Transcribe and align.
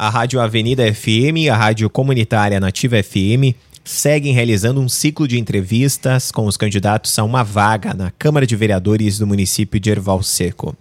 a 0.00 0.08
Rádio 0.08 0.40
Avenida 0.40 0.82
FM 0.94 1.36
e 1.36 1.50
a 1.50 1.54
Rádio 1.54 1.90
Comunitária 1.90 2.58
Nativa 2.58 3.02
FM 3.02 3.54
seguem 3.84 4.32
realizando 4.32 4.80
um 4.80 4.88
ciclo 4.88 5.28
de 5.28 5.38
entrevistas 5.38 6.32
com 6.32 6.46
os 6.46 6.56
candidatos 6.56 7.18
a 7.18 7.22
uma 7.22 7.44
vaga 7.44 7.92
na 7.92 8.10
Câmara 8.10 8.46
de 8.46 8.56
Vereadores 8.56 9.18
do 9.18 9.26
município 9.26 9.78
de 9.78 9.90
Erval 9.90 10.22
Seco. 10.22 10.74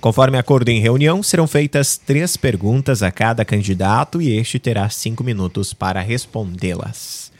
Conforme 0.00 0.38
acordo 0.38 0.70
em 0.70 0.80
reunião, 0.80 1.22
serão 1.22 1.46
feitas 1.46 1.98
três 1.98 2.38
perguntas 2.38 3.02
a 3.02 3.10
cada 3.10 3.44
candidato 3.44 4.22
e 4.22 4.34
este 4.34 4.58
terá 4.58 4.88
cinco 4.88 5.22
minutos 5.22 5.74
para 5.74 6.00
respondê-las. 6.00 7.30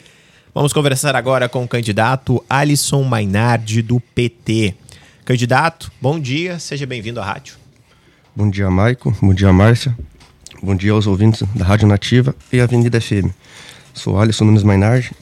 Vamos 0.55 0.75
conversar 0.75 1.17
agora 1.17 1.49
com 1.49 1.65
o 1.65 1.69
candidato 1.69 2.45
Alisson 2.51 3.03
Mainardi, 3.03 3.81
do 3.81 3.99
PT. 3.99 4.75
Candidato, 5.25 5.91
bom 6.03 6.21
dia, 6.21 6.59
seja 6.59 6.85
bem-vindo 6.85 7.19
à 7.19 7.25
rádio. 7.25 7.55
Bom 8.37 8.51
dia, 8.51 8.71
Maico. 8.71 9.17
Bom 9.23 9.33
dia, 9.33 9.51
Márcia. 9.51 9.97
Bom 10.61 10.75
dia 10.75 10.91
aos 10.91 11.07
ouvintes 11.07 11.45
da 11.55 11.65
Rádio 11.65 11.87
Nativa 11.87 12.35
e 12.53 12.61
Avenida 12.61 13.01
FM. 13.01 13.31
Sou 13.95 14.19
Alisson 14.19 14.45
Nunes 14.45 14.65
Mainardi, 14.65 15.13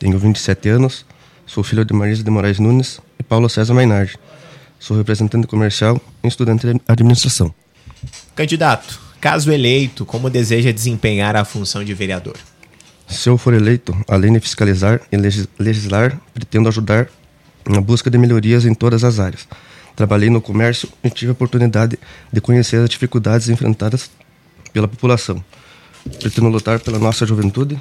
tenho 0.00 0.18
27 0.18 0.68
anos, 0.68 1.06
sou 1.46 1.62
filho 1.62 1.84
de 1.84 1.94
Marisa 1.94 2.24
de 2.24 2.30
Moraes 2.30 2.58
Nunes 2.58 3.00
e 3.16 3.22
Paulo 3.22 3.48
César 3.48 3.72
Mainardi. 3.72 4.18
Sou 4.80 4.96
representante 4.96 5.46
comercial 5.46 6.00
e 6.24 6.26
estudante 6.26 6.66
de 6.66 6.80
administração. 6.88 7.54
Candidato, 8.34 9.00
caso 9.20 9.52
eleito, 9.52 10.04
como 10.04 10.28
deseja 10.28 10.72
desempenhar 10.72 11.36
a 11.36 11.44
função 11.44 11.84
de 11.84 11.94
vereador? 11.94 12.36
Se 13.06 13.28
eu 13.28 13.38
for 13.38 13.54
eleito, 13.54 13.96
além 14.08 14.32
de 14.32 14.40
fiscalizar 14.40 15.00
e 15.12 15.16
legislar, 15.56 16.20
pretendo 16.34 16.68
ajudar 16.68 17.08
na 17.64 17.80
busca 17.80 18.10
de 18.10 18.18
melhorias 18.18 18.64
em 18.64 18.74
todas 18.74 19.04
as 19.04 19.20
áreas. 19.20 19.46
Trabalhei 19.94 20.30
no 20.30 20.40
comércio 20.40 20.88
e 21.04 21.10
tive 21.10 21.30
a 21.30 21.32
oportunidade 21.32 21.96
de 22.32 22.40
conhecer 22.40 22.78
as 22.78 22.90
dificuldades 22.90 23.48
enfrentadas 23.48 24.10
pela 24.74 24.86
população. 24.86 25.42
Pretendo 26.18 26.48
lutar 26.48 26.78
pela 26.80 26.98
nossa 26.98 27.24
juventude 27.24 27.80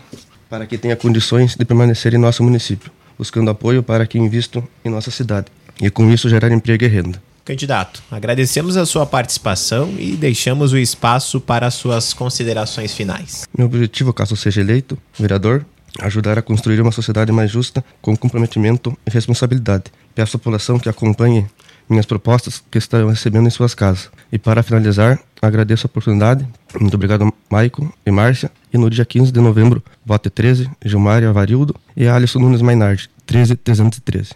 para 0.49 0.65
que 0.65 0.77
tenha 0.77 0.95
condições 0.95 1.55
de 1.55 1.65
permanecer 1.65 2.13
em 2.13 2.17
nosso 2.17 2.43
município, 2.43 2.91
buscando 3.17 3.49
apoio 3.49 3.83
para 3.83 4.05
que 4.07 4.17
invistam 4.17 4.65
em 4.85 4.89
nossa 4.89 5.11
cidade 5.11 5.47
e 5.81 5.89
com 5.89 6.09
isso 6.09 6.29
gerar 6.29 6.51
emprego 6.51 6.85
e 6.85 6.87
renda. 6.87 7.21
Candidato, 7.43 8.01
agradecemos 8.09 8.77
a 8.77 8.85
sua 8.85 9.05
participação 9.05 9.93
e 9.97 10.15
deixamos 10.15 10.71
o 10.71 10.77
espaço 10.77 11.41
para 11.41 11.67
as 11.67 11.73
suas 11.73 12.13
considerações 12.13 12.93
finais. 12.93 13.45
Meu 13.57 13.67
objetivo, 13.67 14.13
caso 14.13 14.37
seja 14.37 14.61
eleito 14.61 14.97
vereador, 15.19 15.65
é 15.99 16.05
ajudar 16.05 16.37
a 16.37 16.41
construir 16.41 16.79
uma 16.79 16.91
sociedade 16.91 17.31
mais 17.31 17.51
justa 17.51 17.83
com 18.01 18.15
comprometimento 18.15 18.97
e 19.05 19.11
responsabilidade. 19.11 19.85
Peço 20.15 20.37
à 20.37 20.39
população 20.39 20.79
que 20.79 20.87
acompanhe 20.87 21.45
minhas 21.89 22.05
propostas 22.05 22.63
que 22.71 22.77
estarão 22.77 23.09
recebendo 23.09 23.47
em 23.47 23.51
suas 23.51 23.73
casas. 23.73 24.09
E 24.31 24.39
para 24.39 24.63
finalizar, 24.63 25.19
agradeço 25.41 25.85
a 25.85 25.89
oportunidade. 25.89 26.47
Muito 26.79 26.95
obrigado, 26.95 27.31
Maico 27.49 27.93
e 28.05 28.11
Márcia. 28.11 28.51
E 28.73 28.77
no 28.77 28.89
dia 28.89 29.05
15 29.05 29.31
de 29.31 29.39
novembro, 29.39 29.83
vote 30.05 30.29
13, 30.29 30.69
Gilmar 30.83 31.21
e 31.21 31.25
Avarildo 31.25 31.75
e 31.95 32.07
Alisson 32.07 32.39
Nunes 32.39 32.61
Mainardi, 32.61 33.09
13313. 33.25 34.31